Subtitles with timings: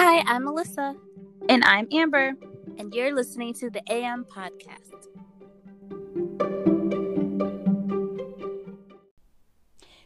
[0.00, 0.94] Hi, I'm Melissa.
[1.48, 2.34] And I'm Amber.
[2.78, 5.08] And you're listening to the AM Podcast.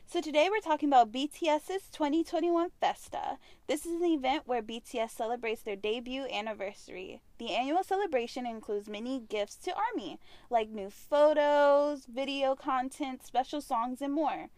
[0.06, 3.36] So today we're talking about BTS's 2021 Festa.
[3.66, 7.20] This is an event where BTS celebrates their debut anniversary.
[7.36, 14.00] The annual celebration includes many gifts to ARMY, like new photos, video content, special songs,
[14.00, 14.48] and more.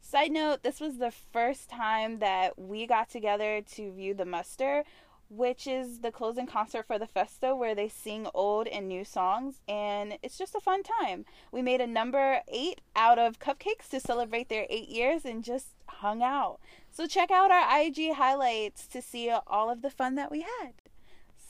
[0.00, 4.84] Side note, this was the first time that we got together to view the muster,
[5.28, 9.60] which is the closing concert for the Festa where they sing old and new songs,
[9.68, 11.26] and it's just a fun time.
[11.52, 15.68] We made a number eight out of cupcakes to celebrate their eight years and just
[15.86, 16.58] hung out.
[16.90, 20.72] So check out our IG highlights to see all of the fun that we had.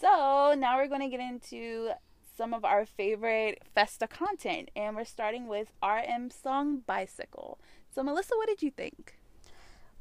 [0.00, 1.90] So now we're going to get into
[2.36, 7.58] some of our favorite Festa content, and we're starting with RM song Bicycle.
[7.94, 9.14] So, Melissa, what did you think?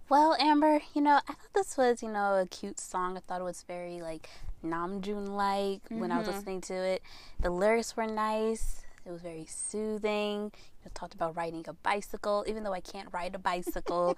[0.10, 3.18] Well, Amber, you know, I thought this was, you know, a cute song.
[3.18, 4.30] I thought it was very like
[4.64, 6.00] Namjoon like mm-hmm.
[6.00, 6.38] when I was mm-hmm.
[6.38, 7.02] listening to it.
[7.40, 8.84] The lyrics were nice.
[9.06, 10.52] It was very soothing.
[10.84, 12.46] You talked about riding a bicycle.
[12.48, 14.18] Even though I can't ride a bicycle,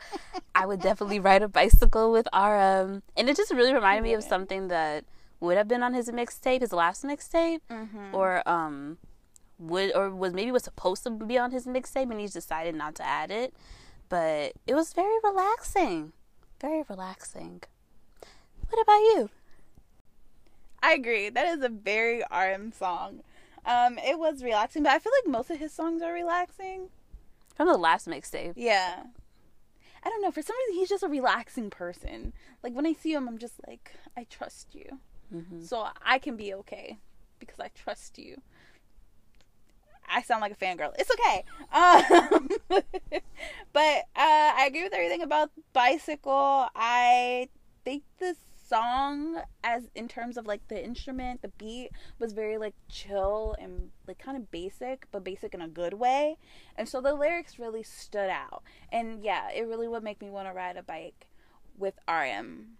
[0.53, 3.01] I would definitely ride a bicycle with RM.
[3.17, 5.05] And it just really reminded me of something that
[5.39, 8.13] would have been on his mixtape, his last mixtape, mm-hmm.
[8.13, 8.97] or um,
[9.59, 12.95] would or was maybe was supposed to be on his mixtape and he's decided not
[12.95, 13.53] to add it.
[14.07, 16.13] But it was very relaxing.
[16.59, 17.61] Very relaxing.
[18.69, 19.29] What about you?
[20.81, 21.29] I agree.
[21.29, 23.21] That is a very RM song.
[23.65, 26.89] Um, it was relaxing, but I feel like most of his songs are relaxing.
[27.55, 28.53] From the last mixtape.
[28.55, 29.03] Yeah.
[30.03, 30.31] I don't know.
[30.31, 32.33] For some reason, he's just a relaxing person.
[32.63, 34.99] Like when I see him, I'm just like, I trust you,
[35.33, 35.61] mm-hmm.
[35.61, 36.99] so I can be okay
[37.37, 38.41] because I trust you.
[40.09, 40.93] I sound like a fangirl.
[40.97, 41.43] It's okay.
[41.71, 42.49] Um,
[43.73, 46.67] but uh, I agree with everything about Bicycle.
[46.75, 47.49] I
[47.83, 48.35] think the
[48.69, 53.89] song, as in terms of like the instrument, the beat, was very like chill and
[54.07, 56.37] like kind of basic, but basic in a good way.
[56.75, 58.63] And so the lyrics really stood out.
[58.91, 61.27] And yeah, it really would make me want to ride a bike
[61.77, 62.77] with RM.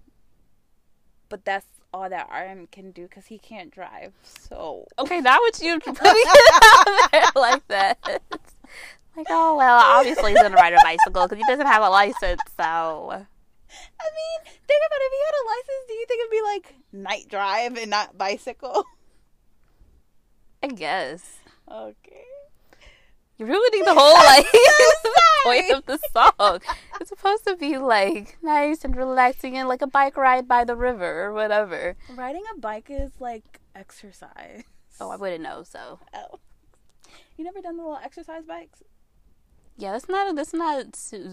[1.28, 4.14] But that's all that RM can do because he can't drive.
[4.24, 8.22] So okay, now what you putting it out there like that?
[9.16, 12.42] Like, oh well, obviously he's gonna ride a bicycle because he doesn't have a license.
[12.56, 15.04] So, I mean, think about it.
[15.04, 15.88] if he had a license.
[15.88, 18.86] Do you think it'd be like night drive and not bicycle?
[20.64, 21.40] I guess.
[21.70, 22.24] Okay.
[23.40, 24.46] You're ruining the whole like
[25.46, 26.60] point of the song.
[27.00, 30.76] It's supposed to be like nice and relaxing and like a bike ride by the
[30.76, 31.96] river or whatever.
[32.14, 34.64] Riding a bike is like exercise.
[35.00, 35.64] Oh, I wouldn't know.
[35.64, 36.00] So.
[36.14, 36.40] Oh.
[37.38, 38.84] You never done the little exercise bikes?
[39.78, 40.88] Yeah, that's not that's not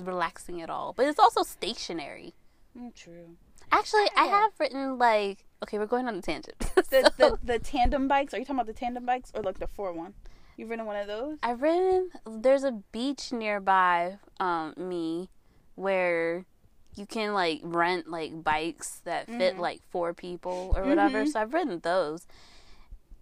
[0.05, 0.93] relaxing at all.
[0.97, 2.34] But it's also stationary.
[2.78, 3.37] Mm, true.
[3.72, 6.56] Actually, I have written like okay, we're going on a tangent.
[6.77, 7.31] the, so.
[7.43, 8.33] the the tandem bikes.
[8.33, 10.15] Are you talking about the tandem bikes or like the four one?
[10.56, 11.39] You've ridden one of those?
[11.43, 12.11] I've ridden.
[12.27, 15.28] There's a beach nearby um, me
[15.75, 16.47] where
[16.94, 19.61] you can like rent like bikes that fit mm-hmm.
[19.61, 21.22] like four people or whatever.
[21.22, 21.31] Mm-hmm.
[21.31, 22.27] So I've ridden those.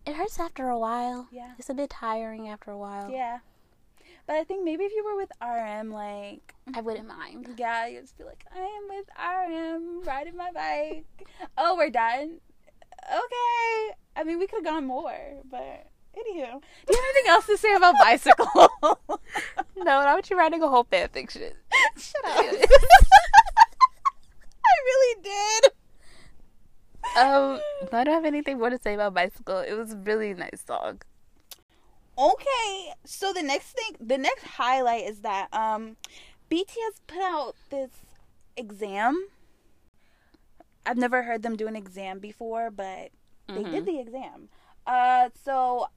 [0.07, 1.29] It hurts after a while.
[1.33, 1.53] Yeah.
[1.59, 3.11] It's a bit tiring after a while.
[3.11, 3.39] Yeah.
[4.27, 7.49] But I think maybe if you were with RM, like I wouldn't mind.
[7.59, 11.29] Yeah, you'd just be like, I am with RM, riding my bike.
[11.59, 12.39] oh, we're done.
[13.05, 13.95] Okay.
[14.17, 17.57] I mean, we could have gone more, but Anywho, do you have anything else to
[17.57, 18.47] say about bicycle?
[18.83, 21.53] no, not want you writing a whole fan fiction.
[21.97, 22.37] Shut up.
[24.65, 25.73] I really did.
[27.17, 27.61] Um,
[27.93, 29.59] I don't have anything more to say about bicycle.
[29.59, 31.03] It was a really nice song.
[32.17, 35.97] Okay, so the next thing, the next highlight is that um,
[36.51, 37.91] BTS put out this
[38.57, 39.27] exam.
[40.87, 43.11] I've never heard them do an exam before, but
[43.49, 43.71] they mm-hmm.
[43.71, 44.49] did the exam.
[44.87, 45.89] Uh, so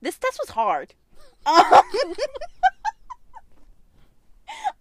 [0.00, 0.94] this test was hard.
[1.46, 1.82] Um,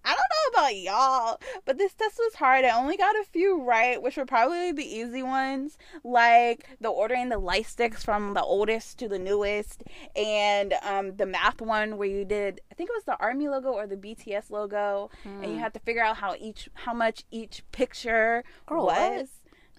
[0.04, 2.66] I don't know about y'all, but this test was hard.
[2.66, 7.30] I only got a few right, which were probably the easy ones, like the ordering
[7.30, 9.84] the light sticks from the oldest to the newest,
[10.16, 13.70] and um, the math one where you did, I think it was the army logo
[13.70, 15.44] or the BTS logo, hmm.
[15.44, 15.60] and you hmm.
[15.60, 19.28] had to figure out how each, how much each picture Girl, was.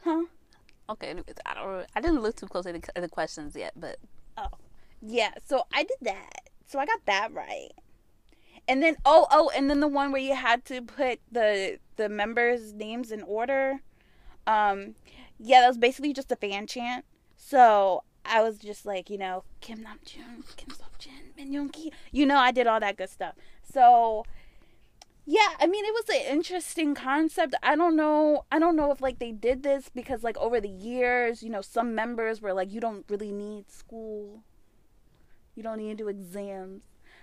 [0.02, 0.14] What?
[0.14, 0.24] Huh?
[0.90, 1.86] Okay, anyways, I don't.
[1.94, 3.98] I didn't look too closely at the, the questions yet, but
[4.36, 4.48] oh,
[5.00, 6.50] yeah, so I did that.
[6.66, 7.70] So I got that right.
[8.68, 12.08] And then oh oh and then the one where you had to put the the
[12.08, 13.80] members' names in order.
[14.46, 14.94] Um
[15.38, 17.04] yeah, that was basically just a fan chant.
[17.36, 21.70] So I was just like, you know, Kim Namjoon, Kim Seokjin, Min.
[22.12, 23.34] You know, I did all that good stuff.
[23.72, 24.24] So
[25.26, 27.54] yeah, I mean, it was an interesting concept.
[27.62, 28.44] I don't know.
[28.50, 31.60] I don't know if like they did this because like over the years, you know,
[31.60, 34.42] some members were like, you don't really need school.
[35.54, 36.82] You don't need to do exams.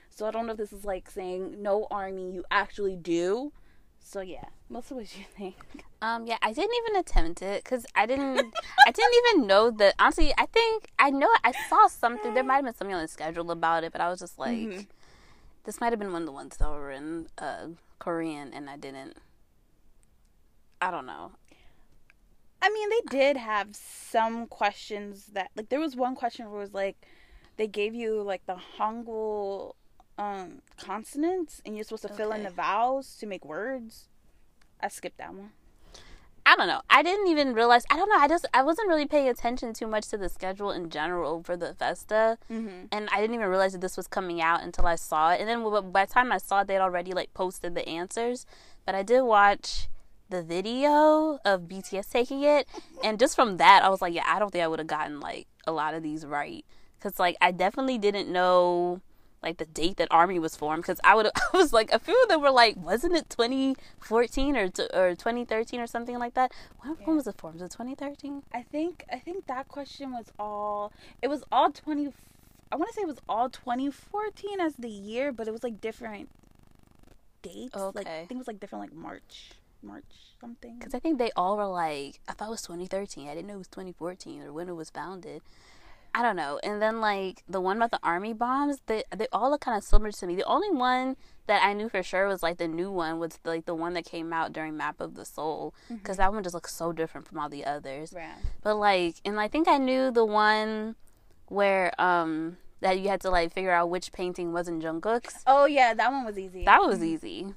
[0.10, 3.52] So I don't know if this is like saying no army, you actually do.
[4.00, 5.84] So yeah, Melissa, what do you think?
[6.02, 8.40] Um, yeah, I didn't even attempt it because I didn't.
[8.88, 9.96] I didn't even know that.
[10.00, 11.30] Honestly, I think I know.
[11.44, 12.34] I saw something.
[12.34, 14.58] There might have been something on the schedule about it, but I was just like,
[14.58, 14.82] mm-hmm.
[15.66, 17.68] this might have been one of the ones that were in uh,
[18.00, 19.18] Korean, and I didn't.
[20.82, 21.32] I don't know.
[22.62, 26.64] I mean, they did have some questions that, like, there was one question where it
[26.64, 26.98] was like,
[27.58, 29.74] they gave you like the Hangul
[30.18, 32.18] um, consonants, and you're supposed to okay.
[32.18, 34.08] fill in the vowels to make words.
[34.82, 35.52] I skipped that one.
[36.46, 36.82] I don't know.
[36.90, 37.84] I didn't even realize.
[37.92, 38.18] I don't know.
[38.18, 41.58] I just I wasn't really paying attention too much to the schedule in general for
[41.58, 42.86] the Festa, mm-hmm.
[42.90, 45.42] and I didn't even realize that this was coming out until I saw it.
[45.42, 48.46] And then by the time I saw it, they'd already like posted the answers.
[48.86, 49.90] But I did watch
[50.30, 52.66] the video of BTS taking it,
[53.04, 55.20] and just from that, I was like, yeah, I don't think I would have gotten
[55.20, 56.66] like a lot of these right
[56.98, 59.02] because like I definitely didn't know
[59.44, 62.20] like the date that Army was formed because I would I was like a few
[62.24, 66.52] of them were like wasn't it 2014 or or 2013 or something like that?
[66.80, 67.06] When, yeah.
[67.06, 67.56] when was it formed?
[67.56, 70.92] Was it 2013 I think I think that question was all
[71.22, 72.12] it was all 20
[72.72, 75.80] I want to say it was all 2014 as the year but it was like
[75.80, 76.30] different
[77.42, 77.76] dates.
[77.76, 78.00] Okay.
[78.00, 79.52] like I think it was like different like March
[79.84, 80.04] March
[80.42, 80.80] something.
[80.80, 83.56] Because I think they all were like I thought it was 2013 I didn't know
[83.56, 85.42] it was 2014 or when it was founded
[86.18, 86.60] I don't know.
[86.64, 89.84] And then like the one about the army bombs, they they all look kind of
[89.84, 90.36] similar to me.
[90.36, 91.16] The only one
[91.46, 94.04] that I knew for sure was like the new one was like the one that
[94.04, 96.24] came out during Map of the Soul because mm-hmm.
[96.24, 98.14] that one just looks so different from all the others.
[98.16, 98.34] Right.
[98.64, 100.96] But like, and I think I knew the one
[101.50, 105.44] where um that you had to like figure out which painting wasn't Jungkook's.
[105.46, 106.66] Oh yeah, that one was easy.
[106.66, 107.14] That was mm-hmm.
[107.14, 107.54] easy.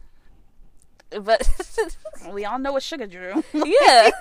[1.19, 1.49] But
[2.31, 3.43] we all know what Suga drew.
[3.55, 4.11] yeah.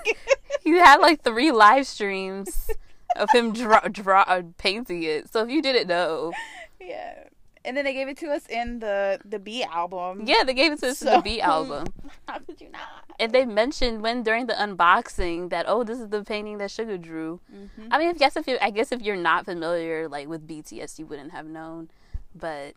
[0.62, 2.70] You had like three live streams
[3.16, 5.32] of him draw, draw painting it.
[5.32, 6.32] So if you didn't know,
[6.80, 7.24] yeah.
[7.62, 10.22] And then they gave it to us in the the BE album.
[10.26, 11.88] Yeah, they gave it to us so, in the BE album.
[12.28, 13.04] How could you not?
[13.18, 17.00] And they mentioned when during the unboxing that oh, this is the painting that Suga
[17.00, 17.40] drew.
[17.54, 17.88] Mm-hmm.
[17.90, 20.98] I mean, I guess if you, I guess if you're not familiar like with BTS,
[20.98, 21.90] you wouldn't have known.
[22.34, 22.74] But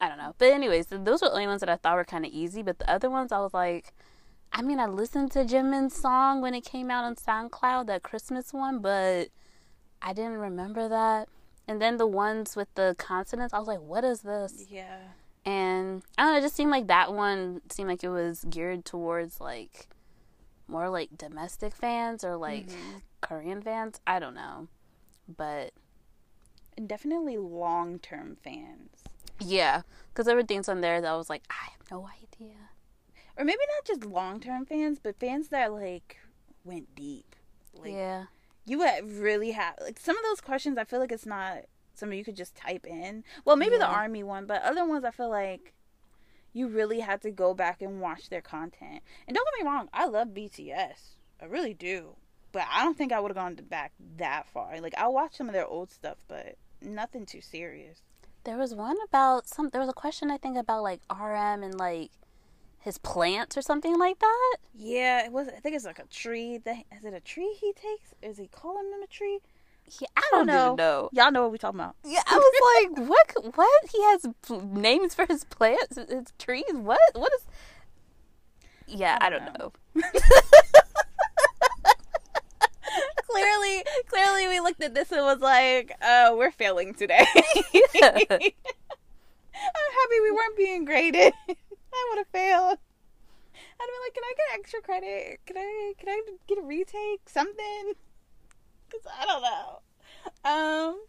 [0.00, 0.34] I don't know.
[0.36, 2.62] But anyways, those were the only ones that I thought were kind of easy.
[2.62, 3.94] But the other ones, I was like,
[4.52, 8.52] I mean, I listened to Jimin's song when it came out on SoundCloud, that Christmas
[8.52, 9.28] one, but
[10.04, 11.28] I didn't remember that.
[11.66, 14.66] And then the ones with the consonants, I was like, what is this?
[14.70, 14.98] Yeah.
[15.46, 18.84] And I don't know, it just seemed like that one seemed like it was geared
[18.84, 19.88] towards like
[20.68, 22.98] more like domestic fans or like mm-hmm.
[23.22, 23.98] Korean fans.
[24.06, 24.68] I don't know.
[25.26, 25.72] But
[26.86, 28.90] definitely long term fans.
[29.40, 32.56] Yeah, because there were things on there that I was like, I have no idea.
[33.38, 36.18] Or maybe not just long term fans, but fans that like
[36.62, 37.36] went deep.
[37.74, 38.24] Like, yeah
[38.66, 40.78] you would really have like some of those questions.
[40.78, 41.64] I feel like it's not
[41.94, 43.24] something you could just type in.
[43.44, 43.80] Well, maybe yeah.
[43.80, 45.74] the army one, but other ones I feel like
[46.52, 49.02] you really had to go back and watch their content.
[49.26, 51.16] And don't get me wrong, I love BTS.
[51.40, 52.16] I really do.
[52.52, 54.80] But I don't think I would have gone back that far.
[54.80, 58.00] Like I watched some of their old stuff, but nothing too serious.
[58.44, 59.70] There was one about some.
[59.70, 62.10] There was a question I think about like RM and like
[62.84, 64.56] his plants or something like that.
[64.74, 65.48] Yeah, it was.
[65.48, 66.58] I think it's like a tree.
[66.58, 68.12] That is it a tree he takes?
[68.22, 69.40] Is he calling them a tree?
[70.00, 70.84] Yeah, I don't, I don't know.
[70.84, 71.10] know.
[71.12, 71.96] Y'all know what we're talking about?
[72.04, 73.56] Yeah, I was like, what?
[73.56, 73.90] What?
[73.90, 76.64] He has names for his plants, his trees.
[76.72, 77.00] What?
[77.14, 77.46] What is?
[78.86, 79.72] Yeah, I don't, I don't know.
[79.94, 80.02] know.
[83.30, 87.24] clearly, clearly, we looked at this and was like, "Oh, we're failing today."
[89.66, 91.32] I'm happy we weren't being graded.
[91.94, 92.78] I would have failed.
[93.80, 95.40] I'd be like, can I get extra credit?
[95.46, 97.28] Can I can I get a retake?
[97.28, 97.92] Something?
[98.88, 99.80] Because I don't know.
[100.44, 101.04] Um,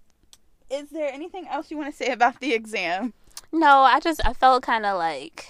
[0.70, 3.14] is there anything else you want to say about the exam?
[3.52, 5.48] No, I just I felt kind of like.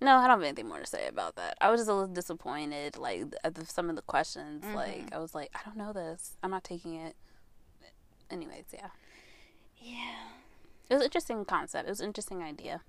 [0.00, 1.56] No, I don't have anything more to say about that.
[1.60, 4.64] I was just a little disappointed, like at the, some of the questions.
[4.64, 4.74] Mm-hmm.
[4.74, 6.36] Like I was like, I don't know this.
[6.42, 7.14] I'm not taking it.
[8.30, 8.88] Anyways, yeah.
[9.78, 10.30] Yeah.
[10.88, 11.86] It was an interesting concept.
[11.86, 12.80] It was an interesting idea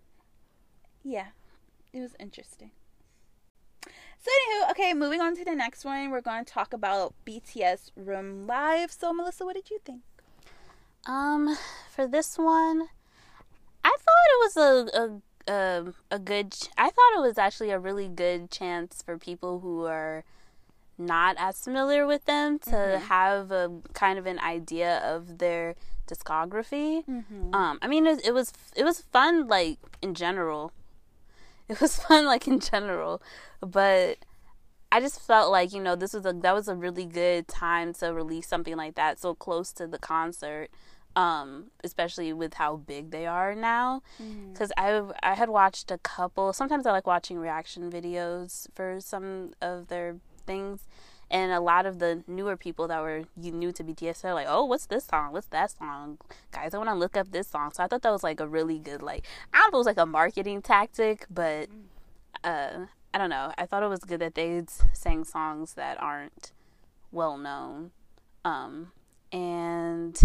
[1.03, 1.27] yeah,
[1.91, 2.71] it was interesting.
[3.85, 7.91] So anywho, okay, moving on to the next one, we're going to talk about BTS
[7.97, 8.89] Room Live.
[8.91, 10.01] So Melissa, what did you think?
[11.05, 11.57] Um,
[11.93, 12.87] for this one,
[13.83, 16.55] I thought it was a a a, a good.
[16.77, 20.23] I thought it was actually a really good chance for people who are
[20.97, 23.05] not as familiar with them to mm-hmm.
[23.07, 25.75] have a kind of an idea of their
[26.07, 27.03] discography.
[27.05, 27.53] Mm-hmm.
[27.53, 30.71] Um, I mean, it, it was it was fun, like in general
[31.69, 33.21] it was fun like in general,
[33.61, 34.17] but
[34.91, 37.93] I just felt like you know this was a that was a really good time
[37.93, 40.69] to release something like that so close to the concert,
[41.15, 44.03] um, especially with how big they are now.
[44.51, 45.11] Because mm.
[45.23, 46.53] I I had watched a couple.
[46.53, 50.87] Sometimes I like watching reaction videos for some of their things,
[51.33, 54.65] and a lot of the newer people that were new to BTS are like, "Oh,
[54.65, 55.33] what's this song?
[55.33, 56.19] What's that song,
[56.51, 56.75] guys?
[56.75, 58.77] I want to look up this song." So I thought that was like a really
[58.77, 61.81] good like I don't know if it was like a marketing tactic, but mm.
[62.43, 63.51] uh, I don't know.
[63.57, 64.63] I thought it was good that they
[64.93, 66.51] sang songs that aren't
[67.11, 67.91] well known.
[68.45, 68.91] Um,
[69.31, 70.19] and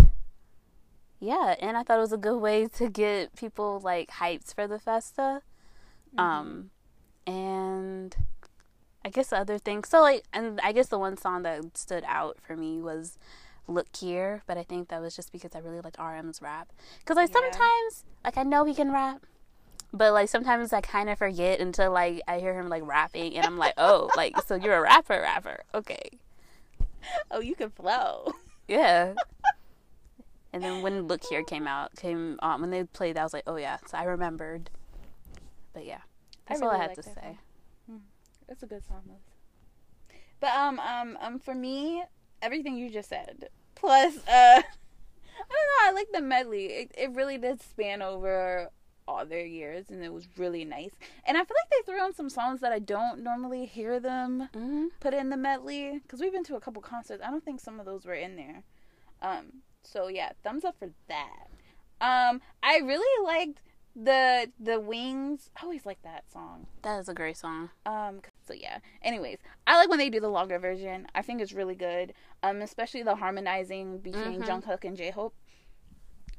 [1.20, 4.66] yeah, and I thought it was a good way to get people like hyped for
[4.66, 5.40] the festa.
[6.14, 6.20] Mm-hmm.
[6.20, 6.70] Um,
[7.26, 8.14] and
[9.08, 9.88] I guess the other things.
[9.88, 13.16] So like, and I guess the one song that stood out for me was
[13.66, 16.70] "Look Here," but I think that was just because I really like RM's rap.
[16.98, 17.40] Because like yeah.
[17.40, 19.24] sometimes, like I know he can rap,
[19.94, 23.46] but like sometimes I kind of forget until like I hear him like rapping, and
[23.46, 26.10] I'm like, oh, like so you're a rapper, rapper, okay.
[27.30, 28.34] Oh, you can flow.
[28.66, 29.14] Yeah.
[30.52, 33.32] and then when Look Here came out, came on when they played, that, I was
[33.32, 34.68] like, oh yeah, so I remembered.
[35.72, 36.00] But yeah,
[36.46, 37.38] that's I really all I had to say.
[38.48, 39.02] It's a good song.
[39.06, 40.14] though.
[40.40, 42.04] But um um um for me,
[42.40, 44.62] everything you just said plus uh
[45.40, 45.88] I don't know.
[45.88, 46.66] I like the medley.
[46.66, 48.70] It, it really did span over
[49.06, 50.90] all their years and it was really nice.
[51.24, 54.48] And I feel like they threw in some songs that I don't normally hear them
[54.54, 54.86] mm-hmm.
[55.00, 57.22] put in the medley because we've been to a couple concerts.
[57.24, 58.64] I don't think some of those were in there.
[59.22, 61.48] Um, so yeah, thumbs up for that.
[62.00, 63.60] Um, I really liked
[63.96, 65.50] the the wings.
[65.56, 66.66] I always like that song.
[66.82, 67.70] That is a great song.
[67.86, 68.78] Um, so yeah.
[69.02, 71.06] Anyways, I like when they do the longer version.
[71.14, 72.14] I think it's really good.
[72.42, 74.50] Um, especially the harmonizing between mm-hmm.
[74.50, 75.34] Jungkook and J Hope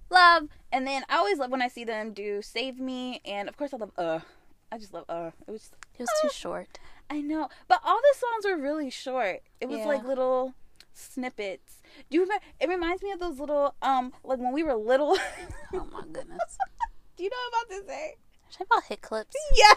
[0.09, 0.47] love.
[0.71, 3.73] And then I always love when I see them do Save Me, and of course
[3.73, 4.19] I love Uh.
[4.71, 5.31] I just love Uh.
[5.47, 6.79] It was it was uh, too short.
[7.09, 9.41] I know, but all the songs were really short.
[9.59, 9.85] It was yeah.
[9.87, 10.53] like little
[10.93, 11.81] snippets.
[12.09, 12.43] Do you remember?
[12.59, 15.17] It reminds me of those little um like when we were little.
[15.73, 16.57] oh my goodness.
[17.17, 17.83] do you know about this?
[17.89, 18.11] Eh?
[18.49, 19.35] Should about hit clips?
[19.57, 19.75] Yeah.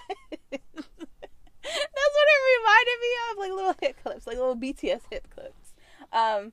[2.32, 5.74] It reminded me of, like little hit clips, like little BTS hit clips.
[6.12, 6.52] Um,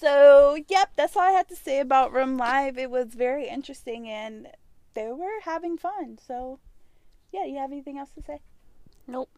[0.00, 2.78] so, yep, that's all I had to say about Room Live.
[2.78, 4.48] It was very interesting and
[4.94, 6.18] they were having fun.
[6.24, 6.60] So,
[7.32, 8.40] yeah, you have anything else to say?
[9.06, 9.30] Nope.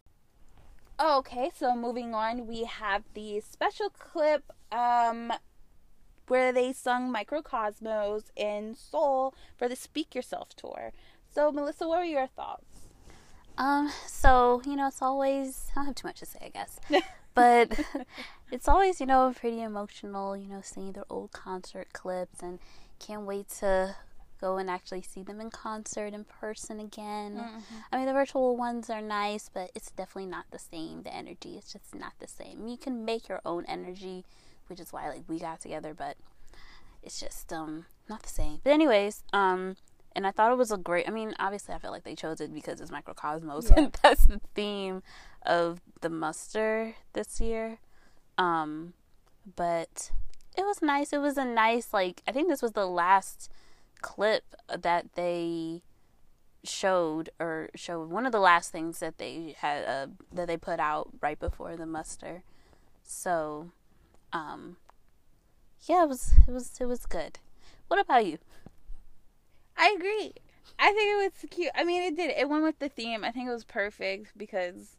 [1.03, 5.33] Okay, so moving on, we have the special clip um,
[6.29, 10.93] where they sung Mikrokosmos in Seoul for the Speak Yourself tour.
[11.33, 12.70] So, Melissa, what were your thoughts?
[13.61, 16.81] Um, so, you know, it's always, I don't have too much to say, I guess.
[17.35, 17.79] but
[18.51, 22.59] it's always, you know, pretty emotional, you know, seeing their old concert clips and
[22.99, 23.97] can't wait to
[24.41, 27.37] go and actually see them in concert in person again.
[27.37, 27.75] Mm-hmm.
[27.93, 31.03] I mean, the virtual ones are nice, but it's definitely not the same.
[31.03, 32.67] The energy is just not the same.
[32.67, 34.25] You can make your own energy,
[34.69, 36.17] which is why like we got together, but
[37.03, 38.61] it's just um not the same.
[38.65, 39.77] But anyways, um
[40.13, 41.09] and I thought it was a great.
[41.09, 43.85] I mean, obviously, I feel like they chose it because it's Mikrokosmos, yeah.
[43.85, 45.03] and that's the theme
[45.43, 47.79] of the muster this year.
[48.37, 48.95] Um,
[49.57, 50.11] but
[50.57, 51.13] it was nice.
[51.13, 52.23] It was a nice like.
[52.27, 53.51] I think this was the last
[54.01, 55.83] clip that they
[56.63, 60.81] showed or showed one of the last things that they had uh, that they put
[60.81, 62.43] out right before the muster.
[63.03, 63.71] So,
[64.33, 64.77] um,
[65.83, 67.39] yeah, it was it was it was good.
[67.89, 68.39] What about you?
[69.81, 70.35] I agree.
[70.79, 71.71] I think it was cute.
[71.75, 72.31] I mean, it did.
[72.37, 73.25] It went with the theme.
[73.25, 74.99] I think it was perfect because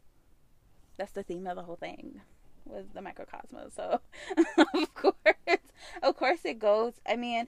[0.96, 2.20] that's the theme of the whole thing
[2.66, 3.74] was the Mikrokosmos.
[3.76, 4.00] So,
[4.74, 5.60] of course,
[6.02, 6.94] of course, it goes.
[7.08, 7.46] I mean,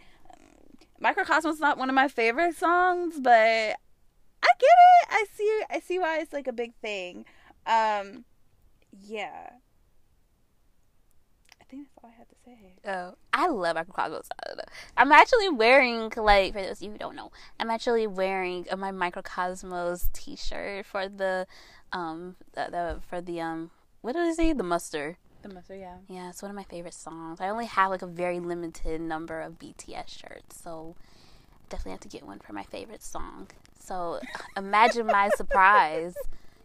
[1.02, 5.08] Mikrokosmos is not one of my favorite songs, but I get it.
[5.10, 5.62] I see.
[5.70, 7.24] I see why it's like a big thing.
[7.66, 8.24] Um,
[9.02, 9.50] yeah
[11.70, 12.74] think that's all I had to say.
[12.86, 14.28] Oh, I love Mikrokosmos.
[14.96, 18.92] I'm actually wearing, like, for those of you who don't know, I'm actually wearing my
[18.92, 21.46] Mikrokosmos T-shirt for the,
[21.92, 23.70] um, the, the for the um,
[24.04, 24.52] what did I say?
[24.52, 25.16] The muster.
[25.42, 25.96] The muster, yeah.
[26.08, 27.40] Yeah, it's one of my favorite songs.
[27.40, 30.94] I only have like a very limited number of BTS shirts, so
[31.68, 33.48] definitely have to get one for my favorite song.
[33.78, 34.20] So
[34.56, 36.14] imagine my surprise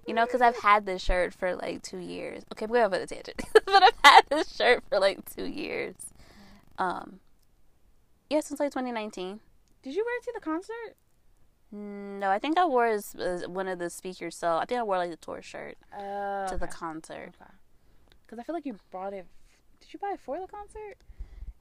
[0.09, 2.41] you know, because I've had this shirt for like two years.
[2.51, 5.93] Okay, we're going a tangent, but I've had this shirt for like two years.
[6.79, 7.19] Um,
[8.27, 9.39] yeah, since like 2019.
[9.83, 10.95] Did you wear it to the concert?
[11.71, 14.35] No, I think I wore as, as one of the speakers.
[14.35, 16.57] So I think I wore like the tour shirt uh, to okay.
[16.57, 17.33] the concert.
[18.25, 18.41] Because okay.
[18.41, 19.27] I feel like you bought it.
[19.79, 20.97] Did you buy it for the concert?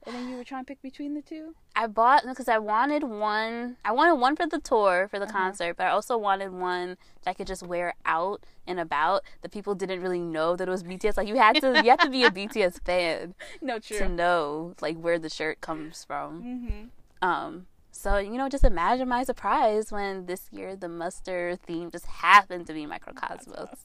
[0.05, 1.53] And then you were trying to pick between the two?
[1.75, 3.77] I bought because I wanted one.
[3.85, 5.33] I wanted one for the tour for the Uh-huh.
[5.37, 9.23] concert, but I also wanted one that I could just wear out and about.
[9.41, 11.17] The people didn't really know that it was BTS.
[11.17, 13.97] Like you had to, you have to be a BTS fan No, true.
[13.99, 16.43] to know like where the shirt comes from.
[16.43, 17.27] Mm-hmm.
[17.27, 22.05] Um, so you know, just imagine my surprise when this year the muster theme just
[22.05, 23.75] happened to be Mikrokosmos.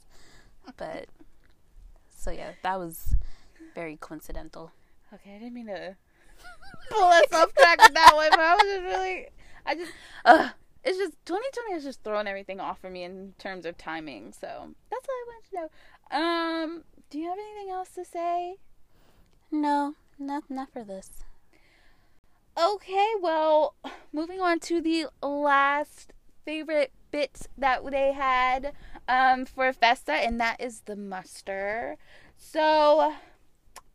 [0.77, 1.07] But
[2.17, 3.15] so yeah, that was
[3.75, 4.73] very coincidental.
[5.15, 5.97] Okay, I didn't mean to
[6.91, 9.27] pull us off track with that one, but I was just really,
[9.65, 9.93] I just,
[10.25, 10.49] uh,
[10.83, 14.33] it's just 2020 has just thrown everything off for me in terms of timing.
[14.33, 16.19] So that's all I wanted to know.
[16.19, 18.57] Um, do you have anything else to say?
[19.53, 21.11] No, not not for this.
[22.59, 23.75] Okay, well,
[24.13, 26.13] moving on to the last
[26.45, 28.73] favorite bit that they had
[29.09, 31.97] um, for Festa, and that is the muster.
[32.37, 33.15] So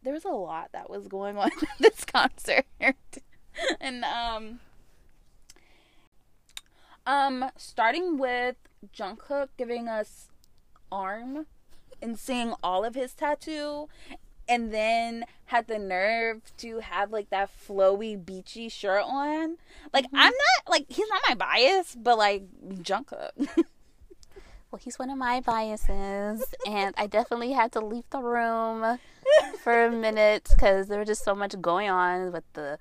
[0.03, 2.65] there was a lot that was going on at this concert,
[3.81, 4.59] and um,
[7.05, 8.55] um, starting with
[8.95, 10.29] Jungkook giving us
[10.91, 11.45] arm
[12.01, 13.87] and seeing all of his tattoo
[14.49, 19.57] and then had the nerve to have like that flowy beachy shirt on.
[19.93, 22.43] Like I'm not like he's not my bias, but like
[22.81, 23.47] Jungkook.
[24.71, 28.99] Well, he's one of my biases, and I definitely had to leave the room
[29.63, 32.77] for a minute because there was just so much going on with the.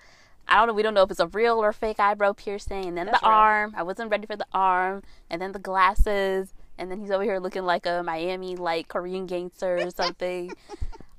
[0.47, 0.75] I don't know.
[0.75, 3.27] We don't know if it's a real or fake eyebrow piercing, and then That's the
[3.27, 3.35] real.
[3.35, 3.75] arm.
[3.75, 7.39] I wasn't ready for the arm, and then the glasses, and then he's over here
[7.39, 10.53] looking like a Miami like Korean gangster or something.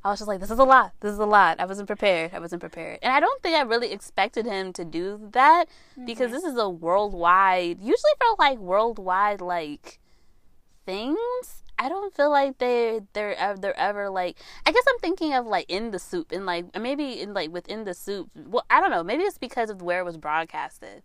[0.03, 0.93] I was just like, this is a lot.
[0.99, 1.59] This is a lot.
[1.59, 2.31] I wasn't prepared.
[2.33, 2.99] I wasn't prepared.
[3.01, 5.65] And I don't think I really expected him to do that
[6.05, 6.33] because mm-hmm.
[6.35, 9.99] this is a worldwide, usually for like worldwide like
[10.89, 11.63] things.
[11.77, 14.37] I don't feel like they they're they're ever like.
[14.65, 17.85] I guess I'm thinking of like in the SOOP and like maybe in like within
[17.85, 18.29] the SOOP.
[18.35, 19.03] Well, I don't know.
[19.03, 21.03] Maybe it's because of where it was broadcasted.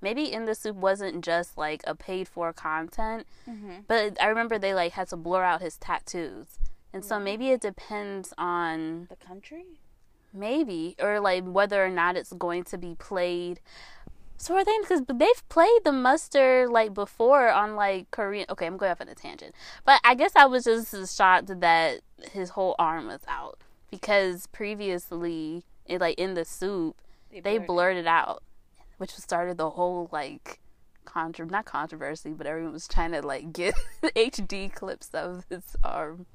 [0.00, 3.80] Maybe in the SOOP wasn't just like a paid for content, mm-hmm.
[3.86, 6.58] but I remember they like had to blur out his tattoos,
[6.92, 9.64] and so maybe it depends on the country?
[10.34, 13.60] maybe or like whether or not it's going to be played
[14.44, 18.76] so are they because they've played the muster like before on like korean okay i'm
[18.76, 19.54] going off on a tangent
[19.86, 22.00] but i guess i was just shocked that
[22.32, 23.58] his whole arm was out
[23.90, 26.96] because previously it, like in the SOOP
[27.30, 27.66] they blurred it.
[27.66, 28.42] blurred it out
[28.98, 30.60] which started the whole like
[31.06, 36.26] contro not controversy but everyone was trying to like get hd clips of his arm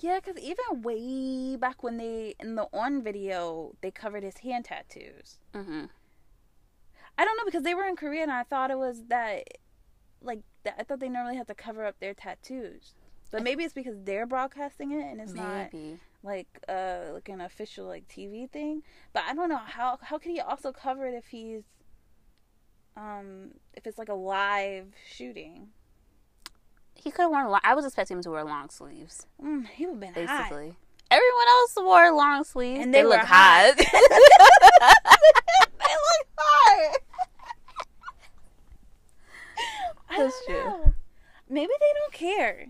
[0.00, 4.64] Yeah, because even way back when they in the on video they covered his hand
[4.64, 5.38] tattoos.
[5.54, 5.84] hmm
[7.18, 9.44] I don't know because they were in Korea and I thought it was that
[10.22, 12.94] like that, I thought they normally had to cover up their tattoos.
[13.30, 15.70] But maybe it's because they're broadcasting it and it's not
[16.22, 18.82] like uh like an official like TV thing.
[19.12, 21.62] But I don't know how how can he also cover it if he's
[22.96, 25.68] um if it's like a live shooting.
[26.94, 27.48] he could have worn.
[27.48, 29.26] Long, I was expecting him to wear long sleeves.
[29.42, 30.38] Mm, he would have been hot.
[30.50, 30.76] basically.
[31.10, 33.74] Everyone else wore long sleeves, And they were look hot.
[33.78, 35.68] hot.
[36.76, 37.28] they look hot.
[40.10, 40.54] I That's true.
[40.64, 40.94] know.
[41.48, 42.66] Maybe they don't care.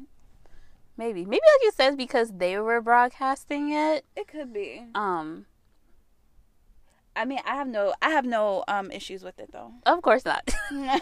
[0.96, 4.04] maybe, maybe like you said, because they were broadcasting it.
[4.16, 4.84] It could be.
[4.94, 5.46] Um,
[7.16, 9.72] I mean, I have no, I have no um issues with it though.
[9.86, 10.48] of course not.
[10.70, 11.00] I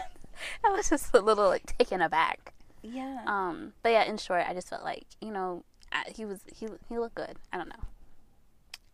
[0.71, 2.53] was just a little like taken aback.
[2.81, 3.21] yeah.
[3.27, 6.67] Um, but yeah, in short, I just felt like you know I, he was he
[6.89, 7.37] he looked good.
[7.53, 7.83] I don't know.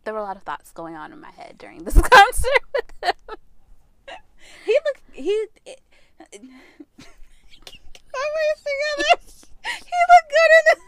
[0.03, 2.91] There were a lot of thoughts going on in my head during this concert with
[3.03, 3.35] him.
[4.65, 5.01] He looked.
[5.13, 5.45] He.
[8.17, 9.21] Words together.
[9.63, 10.75] He looked good in the.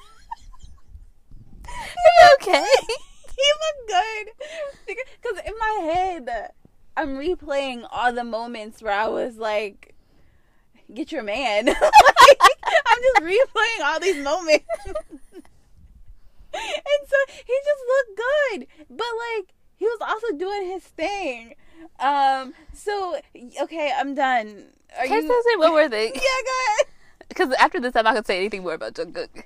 [1.69, 2.65] You okay?
[3.39, 4.26] he looked good
[4.88, 6.52] because in my head
[6.98, 9.95] i'm replaying all the moments where i was like
[10.93, 14.65] get your man Like, i'm just replaying all these moments
[16.52, 21.54] and so he just looked good but like he was also doing his thing
[22.00, 23.18] um so
[23.62, 24.65] okay i'm done
[25.00, 26.06] are Can I you still say what were they?
[26.08, 26.88] yeah go ahead
[27.28, 29.44] because after this, I'm not gonna say anything more about Jungkook.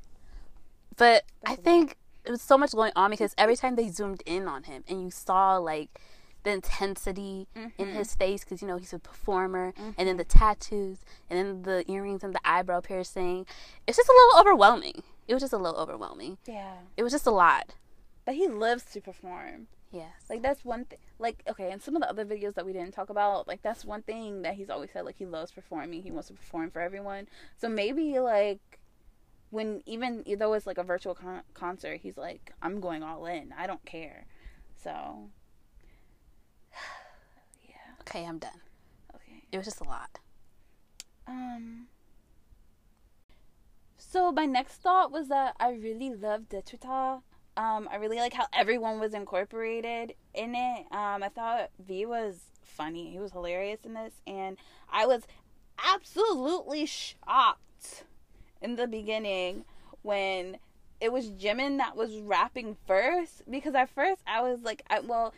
[0.96, 4.48] But I think it was so much going on because every time they zoomed in
[4.48, 6.00] on him and you saw like
[6.44, 11.00] the intensity in his face because you know he's a performer, and then the tattoos,
[11.30, 13.46] and then the earrings and the eyebrow piercing,
[13.88, 15.04] it's just a little overwhelming.
[15.28, 16.38] It was just a little overwhelming.
[16.46, 17.74] yeah It was just a lot.
[18.26, 20.24] but he lives to perform Yes.
[20.28, 20.98] Like that's one thing.
[21.20, 23.86] Like okay, and some of the other videos that we didn't talk about, like that's
[23.86, 25.06] one thing that he's always said.
[25.06, 26.02] Like he loves performing.
[26.02, 27.28] He wants to perform for everyone.
[27.58, 28.80] So maybe like
[29.52, 33.54] when even though it's like a virtual con- concert, he's like, I'm going all in.
[33.56, 34.26] I don't care.
[34.76, 35.30] So
[37.70, 37.76] yeah.
[38.02, 38.62] Okay, I'm done.
[39.14, 39.44] Okay.
[39.52, 40.18] It was just a lot.
[41.28, 41.86] Um.
[43.96, 47.22] So my next thought was that I really loved Daechwita.
[47.56, 50.86] Um, I really like how everyone was incorporated in it.
[50.92, 53.12] Um, I thought V was funny.
[53.12, 54.58] He was hilarious in this, and
[54.92, 55.24] I was
[55.94, 58.06] absolutely shocked
[58.62, 59.66] in the beginning
[60.02, 60.58] when
[61.00, 65.34] it was Jimin that was rapping first because at first I was like, I, well,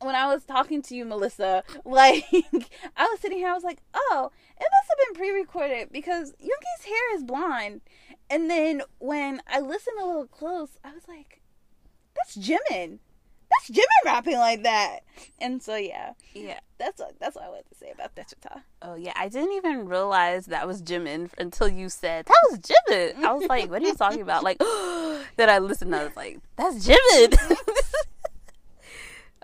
[0.00, 3.80] when I was talking to you, Melissa, like I was sitting here, I was like,
[3.94, 7.80] oh, it must have been pre-recorded because Yoongi's hair is blonde.
[8.30, 11.41] And then when I listened a little close, I was like,
[12.16, 12.98] that's Jimin.
[13.50, 15.00] That's Jimin rapping like that.
[15.38, 16.58] And so yeah, Yeah.
[16.78, 18.62] that's what that's what I wanted to say about Daechwita.
[18.80, 23.22] Oh yeah, I didn't even realize that was Jimin until you said that was Jimin.
[23.22, 24.58] I was like, "What are you talking about?" Like,
[25.36, 25.92] then I listened.
[25.94, 27.56] And I was like, "That's Jimin."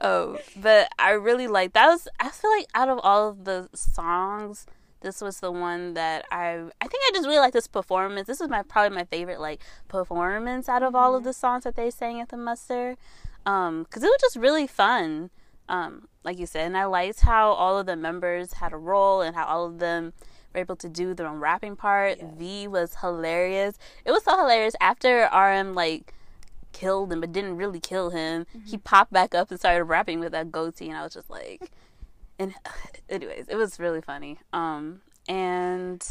[0.01, 2.09] oh, but I really like that was.
[2.21, 4.65] I feel like out of all of the songs,
[5.01, 6.55] this was the one that I.
[6.81, 8.27] I think I just really like this performance.
[8.27, 11.77] This is my probably my favorite like performance out of all of the songs that
[11.77, 12.97] they sang at the muster,
[13.47, 15.31] um, because it was just really fun
[15.69, 19.21] um, like you said, and I liked how all of the members had a role
[19.21, 20.13] and how all of them
[20.53, 22.19] were able to do their own rapping part.
[22.37, 23.79] V was hilarious.
[24.05, 26.15] It was so hilarious after RM like
[26.73, 28.47] killed him, but didn't really kill him.
[28.65, 31.71] He popped back up and started rapping with that goatee, and I was just like,
[32.39, 32.55] and
[33.09, 34.39] anyways, it was really funny.
[34.53, 36.07] Um, and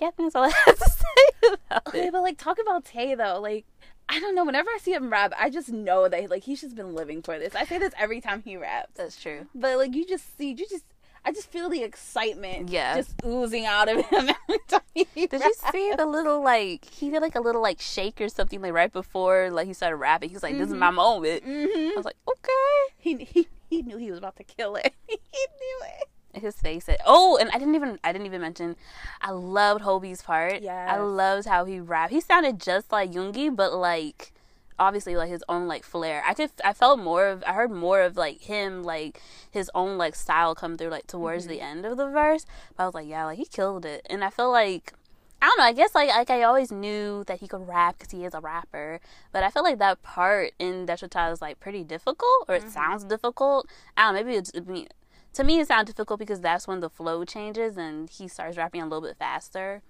[0.00, 2.12] yeah, that's all I have to say about Okay, it.
[2.12, 3.64] but like talk about Tae though, like
[4.08, 4.44] I don't know.
[4.44, 7.38] Whenever I see him rap, I just know that like he's just been living for
[7.38, 7.54] this.
[7.54, 9.46] I say this every time he raps, That's true.
[9.54, 10.84] but like you just see, you just
[11.24, 12.96] I just feel the excitement, Yeah.
[12.96, 14.80] just oozing out of him every time.
[14.94, 15.72] He Did you raps.
[15.72, 18.92] see the little like he did like a little like shake or something like right
[18.92, 20.30] before like he started rapping?
[20.30, 21.96] He was like, "This is my moment." I Mhm.
[21.96, 24.94] was like, "Okay." He he he knew he was about to kill it.
[25.06, 26.40] he knew it.
[26.40, 26.84] His face.
[26.84, 28.76] Said, oh, and I didn't even I didn't even mention.
[29.20, 30.60] I loved Hobi's part.
[30.62, 32.12] Yeah, I loved how he rapped.
[32.12, 34.32] He sounded just like Yoongi, but like
[34.78, 36.22] obviously like his own like flair.
[36.26, 39.98] I could I felt more of I heard more of like him like his own
[39.98, 41.52] like style come through like towards mm-hmm.
[41.52, 42.46] the end of the verse.
[42.76, 44.92] But I was like, yeah, like he killed it, and I feel like.
[45.40, 45.64] I don't know.
[45.64, 48.40] I guess like like I always knew that he could rap because he is a
[48.40, 49.00] rapper,
[49.32, 52.70] but I feel like that part in Daechwita is like pretty difficult, or it mm-hmm.
[52.70, 53.68] sounds difficult.
[53.96, 54.24] I don't know.
[54.24, 54.88] Maybe it's I mean,
[55.34, 58.82] to me it sounds difficult because that's when the flow changes and he starts rapping
[58.82, 59.82] a little bit faster,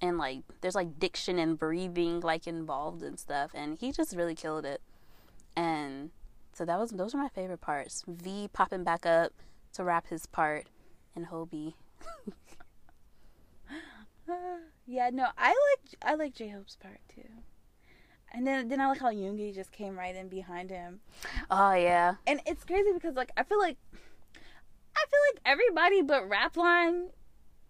[0.00, 4.34] and like there's like diction and breathing like involved and stuff, and he just really
[4.34, 4.80] killed it.
[5.56, 6.10] And
[6.52, 8.02] so that was those are my favorite parts.
[8.08, 9.32] V popping back up
[9.74, 10.66] to rap his part,
[11.14, 11.74] and Hobi.
[14.86, 17.28] yeah, no, I like I like J Hope's part too.
[18.32, 21.00] And then then I like how Yoongi just came right in behind him.
[21.50, 22.16] Oh yeah.
[22.26, 27.08] And it's crazy because like I feel like I feel like everybody but Rapline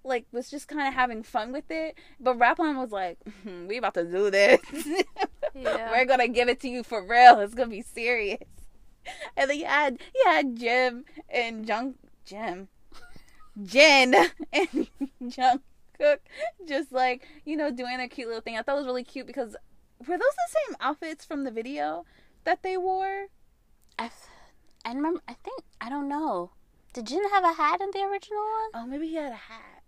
[0.05, 3.77] like was just kind of having fun with it, but Rapline was like, "Hmm, "We
[3.77, 4.61] about to do this.
[5.55, 5.91] Yeah.
[5.91, 7.41] We're gonna give it to you for real.
[7.41, 8.43] It's gonna be serious."
[9.37, 11.95] And then you had you had Jim and Jung
[12.27, 12.69] Jim,
[13.65, 14.15] Jin
[14.53, 14.89] and
[16.01, 16.19] Jungkook
[16.67, 18.57] just like you know doing their cute little thing.
[18.57, 19.57] I thought it was really cute because
[20.01, 22.05] were those the same outfits from the video
[22.45, 23.27] that they wore?
[23.99, 24.11] I,
[24.85, 25.23] I remember.
[25.27, 26.51] I think I don't know.
[26.93, 28.71] Did Jin have a hat in the original one?
[28.75, 29.83] Oh, maybe he had a hat.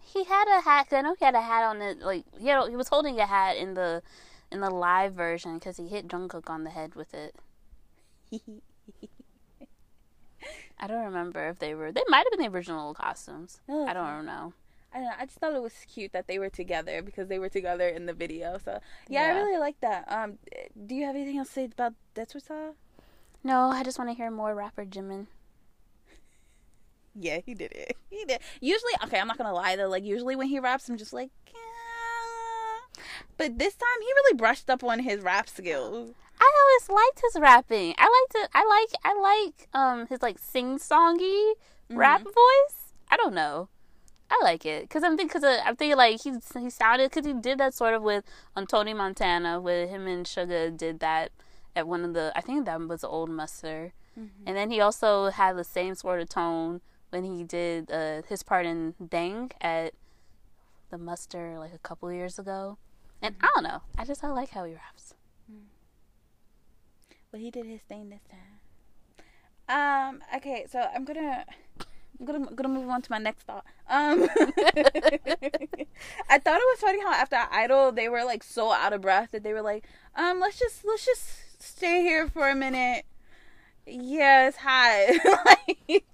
[0.00, 0.88] He had a hat.
[0.88, 2.00] 'cause I know he had a hat on it.
[2.00, 4.02] Like he had, he was holding a hat in the
[4.50, 7.34] in the live version because he hit Jungkook on the head with it.
[10.78, 11.92] I don't remember if they were.
[11.92, 13.60] They might have been the original costumes.
[13.68, 14.52] No, I don't know.
[14.94, 15.14] I don't know.
[15.18, 18.06] I just thought it was cute that they were together because they were together in
[18.06, 18.58] the video.
[18.64, 18.78] So
[19.08, 20.04] yeah, I really like that.
[20.06, 20.38] Um,
[20.86, 22.74] do you have anything else to say about Daechwita?
[23.42, 25.26] No, I just want to hear more rapper Jimin.
[27.14, 27.96] Yeah, he did it.
[28.08, 28.40] He did.
[28.60, 29.88] Usually, okay, I'm not gonna lie though.
[29.88, 33.02] Like usually when he raps, I'm just like, "Yeah."
[33.36, 36.14] but this time he really brushed up on his rap skills.
[36.40, 37.94] I always liked his rapping.
[37.98, 38.50] I liked it.
[38.54, 38.92] I like.
[39.04, 41.54] I like um his like sing songy
[41.90, 42.92] rap voice.
[43.10, 43.68] I don't know.
[44.34, 47.26] I like it because I'm thinking because uh, I'm thinking like he he sounded because
[47.26, 48.24] he did that sort of with
[48.56, 51.30] on Tony Montana with him and Suga did that
[51.76, 54.44] at one of the I think that was the old Muster, mm-hmm.
[54.46, 58.42] and then he also had the same sort of tone when he did uh, his
[58.42, 59.94] part in Ddaeng at
[60.90, 62.78] the Muster like a couple years ago,
[63.22, 63.46] and mm-hmm.
[63.46, 63.82] I don't know.
[63.96, 65.14] I just I like how he raps.
[65.50, 65.66] Mm.
[67.30, 68.54] But he did his thing this time.
[69.68, 70.22] Um.
[70.36, 70.66] Okay.
[70.68, 71.44] So I'm gonna.
[72.18, 73.64] I'm gonna gonna move on to my next thought.
[73.88, 74.22] Um,
[76.28, 79.30] I thought it was funny how after Idol they were like so out of breath
[79.32, 79.84] that they were like,
[80.16, 83.04] um, let's just let's just stay here for a minute.
[83.86, 85.08] Yeah, it's hot.
[85.44, 86.04] like, like,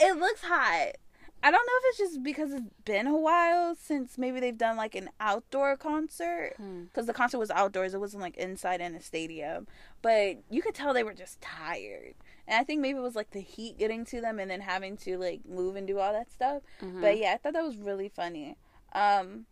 [0.00, 0.96] it looks hot.
[1.42, 4.76] I don't know if it's just because it's been a while since maybe they've done
[4.76, 7.06] like an outdoor concert because hmm.
[7.06, 7.94] the concert was outdoors.
[7.94, 9.66] It wasn't like inside in a stadium,
[10.02, 12.14] but you could tell they were just tired.
[12.50, 14.96] And I think maybe it was like the heat getting to them and then having
[14.98, 16.62] to like move and do all that stuff.
[16.82, 17.00] Mm-hmm.
[17.00, 18.56] But yeah, I thought that was really funny.
[18.92, 19.46] Um,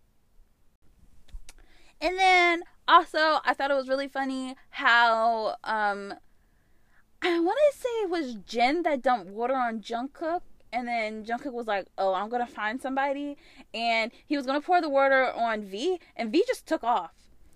[2.00, 6.12] and then also, I thought it was really funny how um,
[7.22, 10.40] I want to say it was Jin that dumped water on Jungkook
[10.72, 13.38] and then Jungkook was like, "Oh, I'm gonna find somebody,"
[13.72, 17.12] and he was gonna pour the water on V, and V just took off.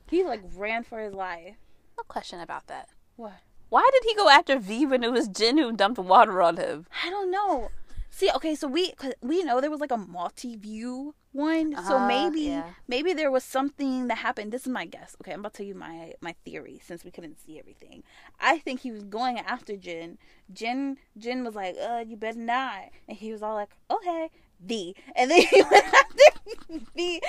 [0.09, 1.57] He like ran for his life.
[1.98, 2.88] No question about that.
[3.16, 3.40] What?
[3.72, 6.85] Why did he go after V when it was Jin who dumped water on him?
[7.02, 7.70] I don't know.
[8.11, 11.98] See, okay, so we cause we know there was like a multi-view one, uh, so
[11.98, 12.64] maybe yeah.
[12.87, 14.52] maybe there was something that happened.
[14.52, 15.16] This is my guess.
[15.22, 18.02] Okay, I'm about to tell you my my theory since we couldn't see everything.
[18.38, 20.18] I think he was going after Jin.
[20.52, 24.28] Jin Jin was like, "Uh, you better not," and he was all like, "Okay."
[24.64, 27.20] V, and then he went after V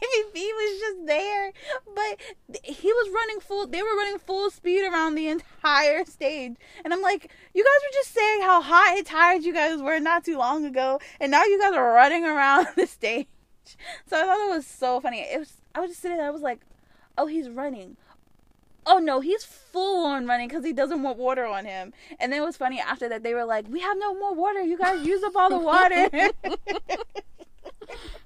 [0.00, 1.52] Maybe V was just there,
[1.94, 2.20] but
[2.62, 3.66] he was running full.
[3.66, 7.94] They were running full speed around the entire stage, and I'm like, you guys were
[7.94, 11.44] just saying how hot and tired you guys were not too long ago, and now
[11.44, 13.26] you guys are running around the stage.
[14.06, 15.20] So I thought it was so funny.
[15.20, 15.54] It was.
[15.74, 16.26] I was just sitting there.
[16.26, 16.60] I was like,
[17.16, 17.96] oh, he's running.
[18.86, 21.92] Oh no, he's full on running because he doesn't want water on him.
[22.20, 24.60] And then it was funny after that they were like, "We have no more water.
[24.60, 26.10] You guys use up all the water."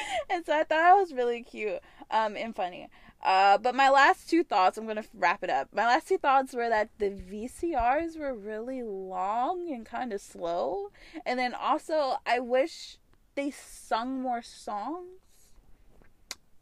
[0.30, 1.80] and so I thought that was really cute
[2.10, 2.88] um, and funny.
[3.22, 5.68] Uh, but my last two thoughts, I'm gonna wrap it up.
[5.72, 10.90] My last two thoughts were that the VCRs were really long and kind of slow,
[11.26, 12.98] and then also I wish
[13.34, 15.08] they sung more songs.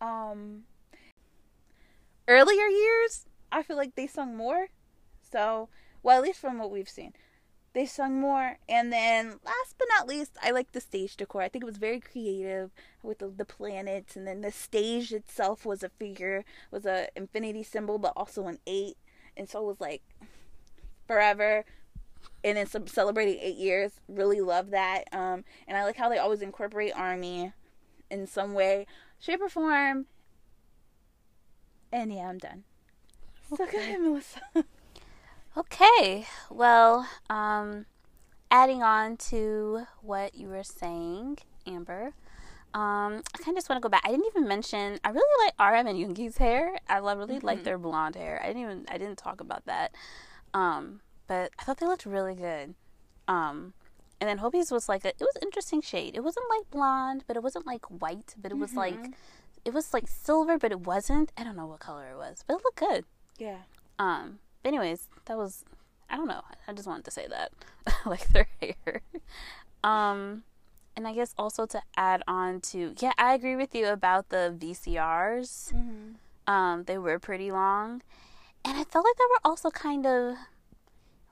[0.01, 0.63] Um,
[2.27, 4.69] earlier years, I feel like they sung more.
[5.31, 5.69] So,
[6.03, 7.13] well, at least from what we've seen
[7.77, 8.57] they sung more.
[8.71, 11.43] And then last but not least, I like the stage decor.
[11.43, 12.71] I think it was very creative
[13.03, 17.63] with the, the planets and then the stage itself was a figure, was a infinity
[17.63, 18.97] symbol, but also an eight.
[19.37, 20.01] And so it was like
[21.07, 21.67] forever.
[22.43, 23.93] And then some celebrating eight years.
[24.09, 25.05] Really love that.
[25.13, 27.53] Um, and I like how they always incorporate army
[28.11, 28.87] in some way,
[29.19, 30.07] shape, or form.
[31.93, 32.65] And yeah, I'm done.
[33.53, 33.65] Okay.
[33.65, 34.41] So go ahead, Melissa.
[35.57, 37.87] Okay, well, um,
[38.51, 42.13] adding on to what you were saying, Amber,
[42.75, 44.03] um, I kind of just want to go back.
[44.05, 44.99] I didn't even mention.
[45.03, 46.77] I really like RM and Yoongi's hair.
[46.91, 47.47] I really mm-hmm.
[47.47, 48.39] like their blonde hair.
[48.43, 48.87] I didn't even.
[48.91, 49.95] I didn't talk about that.
[50.53, 52.75] Um, but I thought they looked really good.
[53.27, 53.73] Um,
[54.21, 55.09] and then Hobi's was like a.
[55.09, 56.15] It was interesting shade.
[56.15, 58.35] It wasn't like blonde, but it wasn't like white.
[58.37, 58.79] But it was mm-hmm.
[58.79, 59.15] like,
[59.65, 61.33] it was like silver, but it wasn't.
[61.35, 63.07] I don't know what color it was, but it looked good.
[63.39, 63.61] Yeah.
[63.99, 65.65] Um, anyways, that was
[66.09, 66.43] I don't know.
[66.69, 67.53] I just wanted to say that.
[68.07, 69.03] like their hair.
[69.83, 70.45] Um
[70.97, 74.57] and I guess also to add on to yeah, I agree with you about the
[74.59, 75.75] VCRs.
[75.75, 76.53] Mm-hmm.
[76.53, 78.03] Um, they were pretty long.
[78.65, 80.37] And I felt like they were also kind of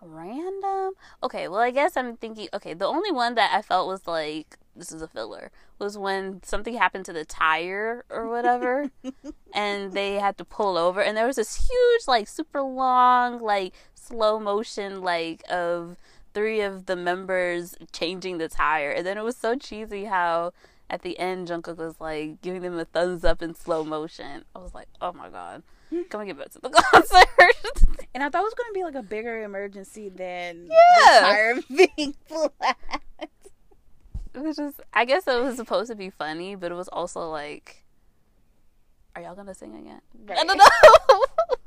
[0.03, 0.95] random.
[1.23, 4.59] Okay, well I guess I'm thinking okay, the only one that I felt was like
[4.77, 8.91] this is a filler was when something happened to the tire or whatever
[9.55, 13.73] and they had to pull over and there was this huge like super long like
[13.95, 15.97] slow motion like of
[16.33, 20.53] three of the members changing the tire and then it was so cheesy how
[20.91, 24.45] at the end Jungkook was like giving them a thumbs up in slow motion.
[24.55, 27.29] I was like, "Oh my god." Can we get back to the concert?
[28.15, 31.05] and I thought it was going to be like a bigger emergency than yeah.
[31.05, 31.55] the tire
[31.97, 33.03] being flat
[34.35, 37.31] it was just I guess it was supposed to be funny, but it was also
[37.31, 37.85] like
[39.15, 40.01] Are y'all gonna sing again?
[40.27, 40.39] Right.
[40.39, 41.25] I don't know.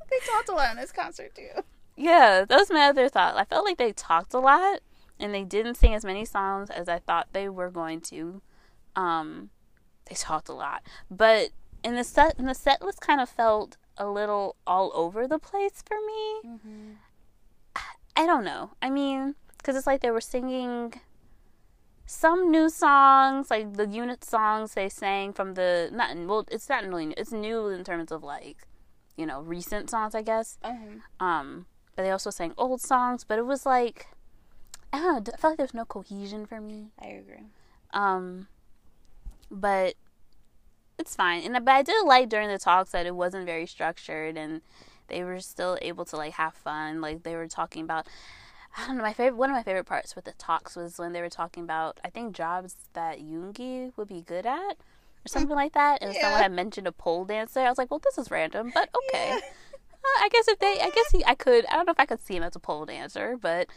[0.09, 1.61] they talked a lot in this concert too.
[1.95, 3.37] Yeah, that was my other thought.
[3.37, 4.81] I felt like they talked a lot
[5.19, 8.41] and they didn't sing as many songs as I thought they were going to.
[8.95, 9.49] Um
[10.05, 10.83] they talked a lot.
[11.09, 11.49] But
[11.83, 15.39] in the set in the set list kind of felt a little all over the
[15.39, 16.49] place for me.
[16.51, 16.91] Mm-hmm.
[17.75, 17.81] I,
[18.15, 18.71] I don't know.
[18.81, 20.93] I mean, because it's like they were singing
[22.07, 26.85] some new songs, like the unit songs they sang from the not well, it's not
[26.85, 27.13] really new.
[27.17, 28.65] It's new in terms of like,
[29.17, 30.57] you know, recent songs, I guess.
[30.63, 31.25] Uh-huh.
[31.25, 31.65] Um,
[31.95, 33.25] but they also sang old songs.
[33.25, 34.07] But it was like,
[34.93, 35.33] I don't know.
[35.33, 36.91] I felt like there was no cohesion for me.
[36.97, 37.43] I agree.
[37.91, 38.47] Um,
[39.51, 39.95] but
[40.97, 41.43] it's fine.
[41.43, 44.61] And but I did like during the talks that it wasn't very structured and
[45.09, 47.01] they were still able to like have fun.
[47.01, 48.07] Like they were talking about
[48.75, 49.03] I don't know.
[49.03, 51.63] My favorite, one of my favorite parts with the talks was when they were talking
[51.63, 56.01] about, I think, jobs that Yoongi would be good at, or something like that.
[56.01, 56.21] And yeah.
[56.21, 57.59] someone had mentioned a pole dancer.
[57.59, 59.29] I was like, well, this is random, but okay.
[59.29, 59.39] Yeah.
[60.19, 61.65] I guess if they, I guess he, I could.
[61.65, 63.67] I don't know if I could see him as a pole dancer, but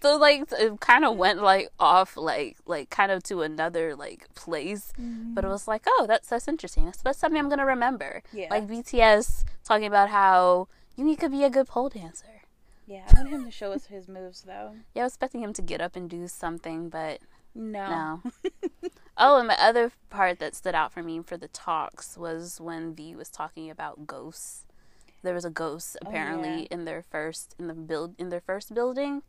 [0.00, 4.32] so like it kind of went like off, like like kind of to another like
[4.34, 4.92] place.
[4.98, 5.34] Mm-hmm.
[5.34, 6.86] But it was like, oh, that's that's interesting.
[6.86, 8.22] That's, that's something I'm gonna remember.
[8.32, 8.48] Yeah.
[8.50, 12.26] Like BTS talking about how you could be a good pole dancer.
[12.86, 14.76] Yeah, I want him to show us his moves though.
[14.94, 17.20] Yeah, I was expecting him to get up and do something, but
[17.54, 18.20] no.
[18.24, 18.32] No.
[19.16, 22.94] oh, and the other part that stood out for me for the talks was when
[22.94, 24.66] V was talking about ghosts.
[25.22, 26.66] There was a ghost apparently oh, yeah.
[26.70, 29.22] in their first in the build in their first building.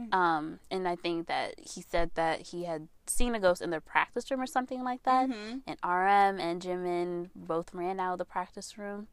[0.00, 0.14] Mm-hmm.
[0.14, 3.80] Um, and I think that he said that he had seen a ghost in their
[3.80, 5.28] practice room or something like that.
[5.28, 5.58] Mm-hmm.
[5.66, 9.08] And RM and Jimin both ran out of the practice room.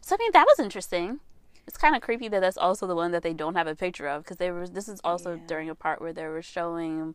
[0.00, 1.20] So I mean that was interesting.
[1.66, 4.06] It's kind of creepy that that's also the one that they don't have a picture
[4.06, 4.68] of because they were.
[4.68, 5.40] This is also yeah.
[5.46, 7.14] during a part where they were showing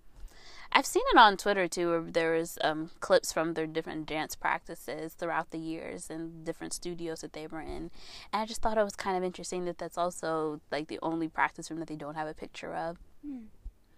[0.72, 4.36] I've seen it on Twitter too, where there was um, clips from their different dance
[4.36, 7.90] practices throughout the years and different studios that they were in.
[8.32, 11.28] And I just thought it was kind of interesting that that's also like the only
[11.28, 12.98] practice room that they don't have a picture of.
[13.26, 13.46] Hmm.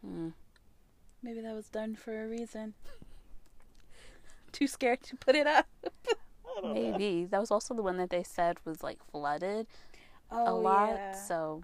[0.06, 0.30] Hmm.
[1.22, 2.74] Maybe that was done for a reason.
[4.52, 5.68] Too scared to put it up.
[6.64, 7.28] Maybe know.
[7.32, 9.68] that was also the one that they said was like flooded
[10.32, 10.96] oh, a lot.
[10.96, 11.14] Yeah.
[11.14, 11.64] So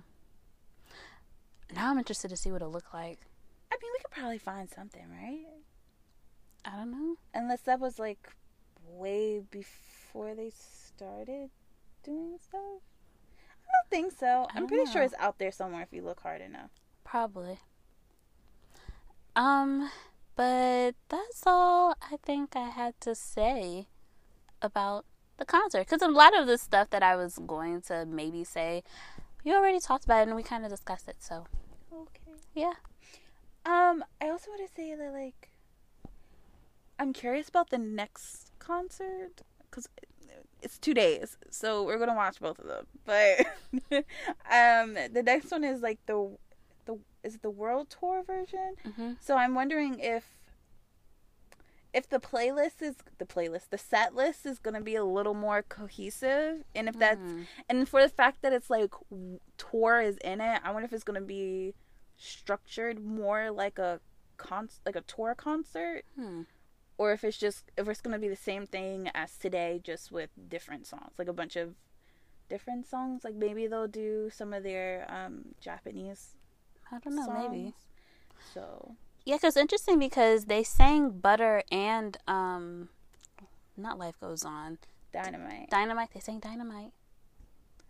[1.73, 3.19] now I'm interested to see what it looked like.
[3.71, 5.45] I mean, we could probably find something, right?
[6.65, 7.15] I don't know.
[7.34, 8.30] Unless that was like
[8.88, 11.49] way before they started
[12.03, 12.62] doing stuff.
[12.62, 14.47] I don't think so.
[14.53, 14.91] I'm pretty know.
[14.91, 16.71] sure it's out there somewhere if you look hard enough.
[17.03, 17.60] Probably.
[19.36, 19.91] Um,
[20.36, 23.88] but that's all I think I had to say
[24.62, 25.06] about
[25.38, 25.88] the concert.
[25.88, 28.84] Because a lot of the stuff that I was going to maybe say,
[29.43, 31.17] you already talked about it and we kind of discussed it.
[31.19, 31.45] So,
[31.93, 32.39] okay.
[32.54, 32.73] Yeah.
[33.65, 35.50] Um, I also want to say that like
[37.00, 39.89] I'm curious about the next concert because
[40.62, 42.88] it's two days, so we're gonna watch both of them.
[43.06, 43.45] But
[44.52, 46.38] um, the next one is like the
[46.86, 48.76] the is it the world tour version?
[48.86, 49.12] Mm-hmm.
[49.19, 50.23] So I'm wondering if
[51.97, 55.63] if the playlist is the playlist, the set list is gonna be a little more
[55.63, 57.47] cohesive, and if that's mm.
[57.67, 58.93] and for the fact that it's like
[59.57, 61.73] tour is in it, I wonder if it's gonna be
[62.17, 63.99] structured more like a
[64.38, 66.41] con like a tour concert hmm.
[66.97, 70.29] or if it's just if it's gonna be the same thing as today just with
[70.47, 71.75] different songs like a bunch of
[72.49, 76.36] different songs like maybe they'll do some of their um japanese
[76.91, 77.49] i don't know songs.
[77.49, 77.73] maybe
[78.53, 78.95] so
[79.28, 82.88] yeah because interesting because they sang butter and um
[83.76, 84.78] not life goes on
[85.12, 86.92] dynamite dynamite they sang dynamite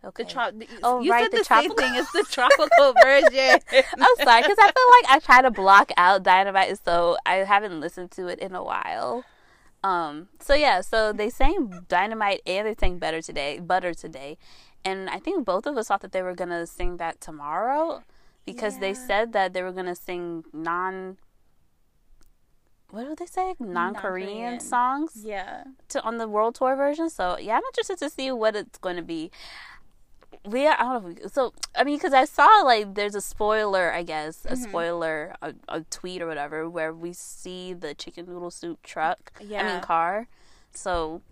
[0.04, 0.22] Okay.
[0.22, 0.50] The tro-
[0.84, 1.76] oh, you right, said the, the tropical.
[1.76, 2.00] same thing.
[2.00, 3.58] It's the tropical version.
[3.72, 7.80] I'm sorry, because I feel like I try to block out Dynamite, so I haven't
[7.80, 9.24] listened to it in a while.
[9.82, 10.28] Um.
[10.38, 10.82] So yeah.
[10.82, 14.38] So they sang Dynamite and they sang Better today, Butter today,
[14.84, 18.04] and I think both of us thought that they were gonna sing that tomorrow
[18.46, 18.80] because yeah.
[18.80, 21.16] they said that they were gonna sing non
[22.90, 23.54] what do they say?
[23.58, 25.22] Non Korean songs.
[25.22, 25.64] Yeah.
[25.90, 27.10] To on the world tour version.
[27.10, 29.30] So yeah, I'm interested to see what it's going to be
[30.44, 31.28] we are, I don't know.
[31.28, 34.62] So I mean, because I saw like there's a spoiler, I guess, a mm-hmm.
[34.62, 39.32] spoiler, a, a, tweet or whatever, where we see the chicken noodle soup truck.
[39.40, 39.62] Yeah.
[39.62, 40.28] I mean car.
[40.72, 41.22] So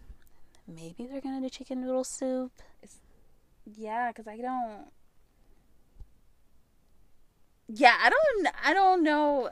[0.66, 2.52] maybe they're gonna do chicken noodle soup.
[2.82, 2.96] It's,
[3.64, 4.86] yeah, because I don't.
[7.68, 8.48] Yeah, I don't.
[8.64, 9.50] I don't know.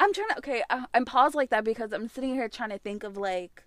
[0.00, 0.38] I'm trying to.
[0.38, 3.16] Okay, uh, I, I'm paused like that because I'm sitting here trying to think of
[3.16, 3.62] like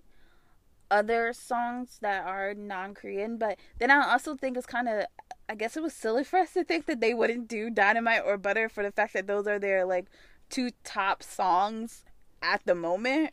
[0.89, 5.05] other songs that are non-Korean, but then I also think it's kind of
[5.47, 8.37] I guess it was silly for us to think that they wouldn't do Dynamite or
[8.37, 10.07] Butter for the fact that those are their like
[10.49, 12.03] two top songs
[12.41, 13.31] at the moment.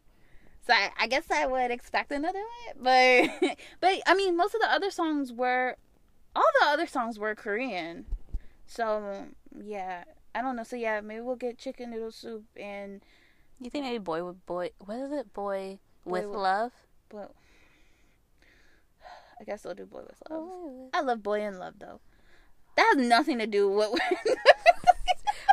[0.67, 2.77] So I, I guess I would expect do it,
[3.41, 5.77] but but I mean most of the other songs were
[6.37, 8.07] all the other songs were Korean.
[8.67, 9.27] So
[9.59, 10.63] yeah, I don't know.
[10.63, 13.03] So yeah, maybe we'll get chicken noodle soup and.
[13.61, 14.71] You think maybe boy with boy?
[14.79, 15.33] What is it?
[15.35, 16.73] Boy, boy with, with love.
[17.11, 17.33] But
[19.41, 20.41] I guess I'll do Boy with Love.
[20.41, 20.89] Oh.
[20.95, 22.01] I love Boy in Love though.
[22.77, 24.01] That has nothing to do with what.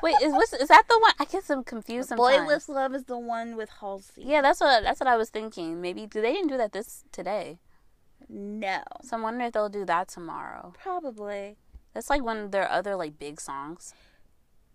[0.03, 1.13] Wait, is what's, is that the one?
[1.19, 2.09] I guess I'm confused.
[2.09, 2.37] Sometimes.
[2.37, 4.23] Boy with Love is the one with Halsey.
[4.23, 5.81] Yeah, that's what that's what I was thinking.
[5.81, 7.59] Maybe do they didn't do that this today?
[8.29, 8.83] No.
[9.03, 10.73] So I'm wondering if they'll do that tomorrow.
[10.81, 11.57] Probably.
[11.93, 13.93] That's like one of their other like big songs.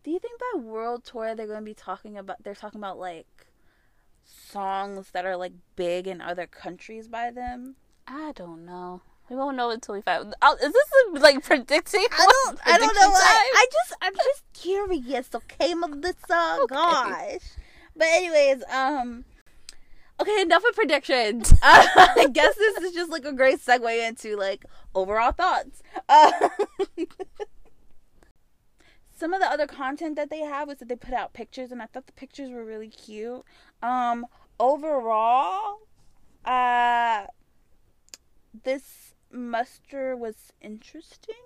[0.04, 2.42] Do you think by world tour they're going to be talking about?
[2.42, 3.46] They're talking about like
[4.24, 7.76] songs that are like big in other countries by them.
[8.06, 9.02] I don't know.
[9.30, 10.34] We won't know until we find.
[10.42, 12.04] Oh, is this like predicting?
[12.10, 12.60] I don't.
[12.66, 13.12] I don't know.
[13.14, 13.94] I, I just.
[14.02, 15.28] I'm just curious.
[15.34, 16.16] Okay, Melissa.
[16.64, 16.74] Okay.
[16.74, 17.40] Gosh.
[17.96, 19.24] But anyways, um.
[20.20, 21.52] Okay, enough of predictions.
[21.52, 21.56] Uh,
[21.96, 25.82] I guess this is just like a great segue into like overall thoughts.
[26.08, 26.30] Uh,
[29.22, 31.80] some of the other content that they have was that they put out pictures, and
[31.80, 33.44] I thought the pictures were really cute.
[33.80, 34.26] Um,
[34.58, 35.78] overall,
[36.44, 37.26] uh,
[38.64, 41.36] this muster was interesting.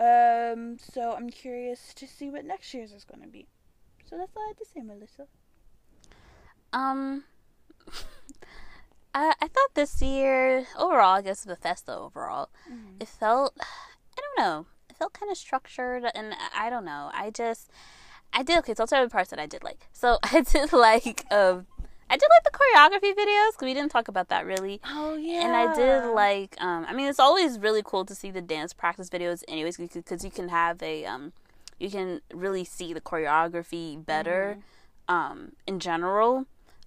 [0.00, 3.46] Um, so I'm curious to see what next year's is going to be.
[4.04, 5.26] So that's all I had to say, Melissa.
[6.72, 7.22] Um,
[9.14, 12.96] I I thought this year overall, I guess the festa overall, Mm-hmm.
[13.00, 14.66] it felt I don't know,
[15.10, 17.10] kind of structured, and I don't know.
[17.12, 17.70] I just
[18.32, 18.74] I did okay.
[18.74, 19.88] So I'll tell you the parts that I did like.
[19.92, 21.66] So I did like um.
[22.10, 24.82] I did like the choreography videos because we didn't talk about that really.
[24.84, 25.46] Oh yeah.
[25.46, 28.74] And I did like, um, I mean, it's always really cool to see the dance
[28.74, 31.32] practice videos, anyways, because you can have a, um,
[31.80, 34.58] you can really see the choreography better,
[35.08, 36.44] um, in general.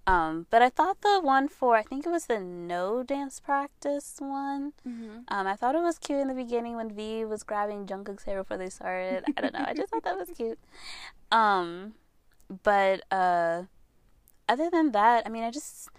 [0.07, 4.17] Um, but I thought the one for, I think it was the no dance practice
[4.19, 4.73] one.
[4.87, 5.23] Mhm.
[5.27, 8.43] Um, I thought it was cute in the beginning when V was grabbing Jungkook's hair
[8.43, 9.23] before they started.
[9.35, 9.65] I don't know.
[9.65, 10.59] I just thought that was cute.
[11.31, 11.95] Um,
[12.63, 13.63] but uh,
[14.47, 15.89] other than that, I mean, I just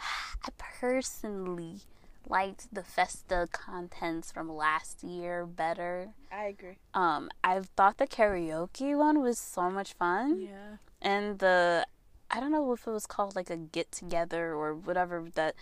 [0.00, 0.48] I
[0.80, 1.80] personally
[2.26, 6.14] liked the Festa contents from last year better.
[6.32, 6.78] I agree.
[6.94, 10.76] Um, I thought the karaoke one was so much fun, Yeah.
[11.02, 11.86] and the
[12.30, 15.54] I don't know if it was called like a get together or whatever that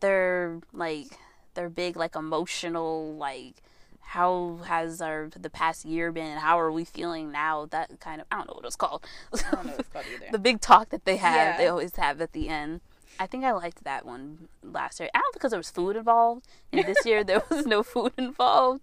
[0.00, 1.06] they're like
[1.54, 3.54] they're big like emotional like
[4.00, 6.38] how has our the past year been?
[6.38, 7.66] How are we feeling now?
[7.66, 9.04] That kind of i don't know what it's called.
[9.34, 10.26] I don't know what it's called either.
[10.32, 11.56] the big talk that they have Yeah.
[11.58, 12.80] they always have at the end.
[13.20, 15.10] I think i liked that one last year.
[15.14, 16.46] I don't because there was food involved.
[16.72, 18.80] And this year there was no food involved.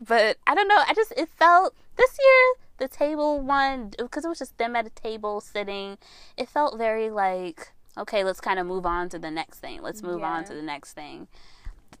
[0.00, 4.28] But i don't know i just it felt this year the table one because it
[4.28, 5.98] was just them at a table sitting.
[6.36, 9.82] It felt very like okay let's kind of move on to the next thing.
[9.82, 11.28] Let's move on to the next thing.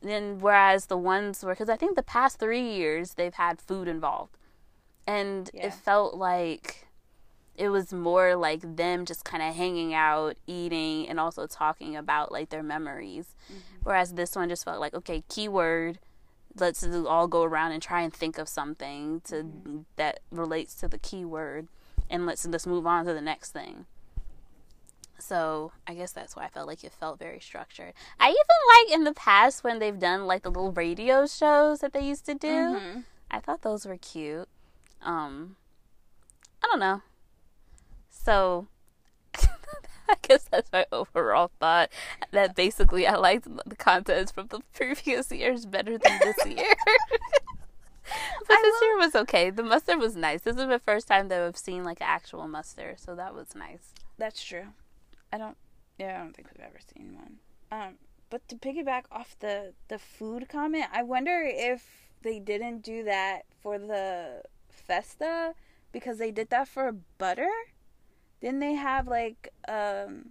[0.00, 3.88] Then whereas the ones were because i think the past three years they've had food
[3.88, 4.36] involved.
[5.06, 5.66] And Yeah.
[5.68, 6.86] it felt like
[7.56, 12.30] it was more like them just kind of hanging out eating and also talking about
[12.30, 13.34] like their memories.
[13.50, 13.78] Mm-hmm.
[13.82, 15.98] Whereas this one just felt like okay keyword
[16.60, 20.98] let's all go around and try and think of something to that relates to the
[20.98, 21.68] keyword
[22.10, 23.86] and let's let's move on to the next thing
[25.18, 27.92] so I guess that's why I felt like it felt very structured.
[28.20, 28.36] I even
[28.88, 32.24] like in the past when they've done like the little radio shows that they used
[32.26, 32.46] to do.
[32.46, 33.04] Mhm.
[33.30, 34.48] I thought those were cute.
[35.02, 35.56] Um,
[36.62, 37.02] I don't know.
[38.08, 38.68] So
[40.10, 41.90] I guess that's my overall thought.
[42.32, 46.74] That basically I liked the contents from the previous years better than this year.
[48.04, 49.50] but this year was okay.
[49.50, 50.42] The muster was nice.
[50.42, 53.92] This is the first time that I've seen like actual muster, so that was nice.
[54.16, 54.68] That's true.
[55.32, 55.56] I don't.
[55.98, 57.38] Yeah, I don't think we've ever seen one.
[57.70, 57.94] Um,
[58.30, 63.42] but to piggyback off the the food comment, I wonder if they didn't do that
[63.60, 65.54] for the festa
[65.92, 67.50] because they did that for butter.
[68.40, 70.30] Didn't they have like um?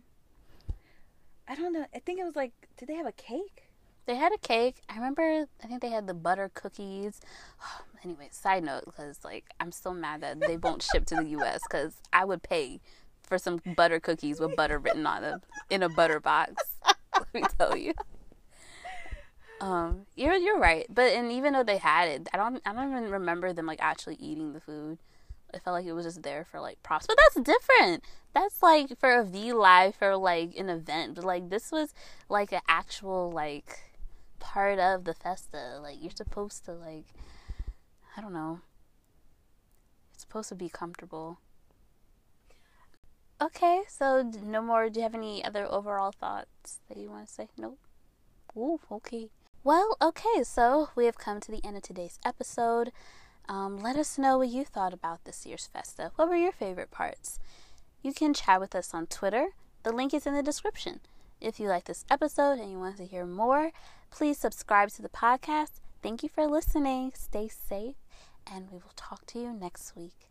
[1.48, 1.86] I don't know.
[1.94, 2.54] I think it was like.
[2.78, 3.70] Did they have a cake?
[4.06, 4.82] They had a cake.
[4.90, 5.48] I remember.
[5.64, 7.22] I think they had the butter cookies.
[8.04, 11.62] anyway, side note, because like I'm still mad that they won't ship to the U.S.
[11.70, 12.80] Because I would pay
[13.24, 16.64] for some butter cookies with butter written on them in a butter box.
[17.14, 17.94] Let me tell you.
[19.60, 22.92] Um, you're you're right, but and even though they had it, I don't I don't
[22.92, 25.00] even remember them like actually eating the food.
[25.58, 28.04] I felt like it was just there for like props, but that's different.
[28.34, 31.94] That's like for a V live for like an event, but like this was
[32.30, 33.80] like an actual like
[34.40, 35.80] part of the festa.
[35.82, 37.06] Like you're supposed to like
[38.16, 38.62] I don't know.
[40.14, 41.40] It's supposed to be comfortable.
[43.42, 44.90] Okay, so no more.
[44.90, 47.48] Do you have any other overall thoughts that you want to say?
[47.58, 47.78] Nope.
[48.56, 49.30] Ooh, okay.
[49.64, 52.92] Well, okay, so we have come to the end of today's episode.
[53.50, 56.12] Um, let us know what you thought about this year's Festa.
[56.16, 57.40] What were your favorite parts?
[58.02, 59.48] You can chat with us on Twitter.
[59.84, 61.00] The link is in the description.
[61.40, 63.72] If you like this episode and you want to hear more,
[64.12, 65.80] please subscribe to the podcast.
[66.02, 67.14] Thank you for listening.
[67.16, 67.96] Stay safe,
[68.52, 70.28] and we will talk to you next week.